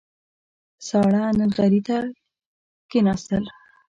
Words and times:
ساړه 0.87 1.23
نغري 1.39 1.81
ته 1.87 1.97
کېناستل. 2.89 3.43